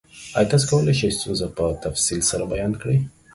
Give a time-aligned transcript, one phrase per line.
[0.37, 2.97] ایا تاسو کولی شئ ستونزه په تفصیل سره بیان کړئ؟